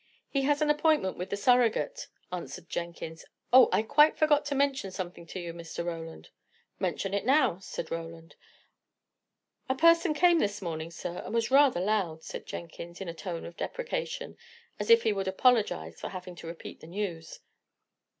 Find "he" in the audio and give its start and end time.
0.31-0.41, 15.03-15.13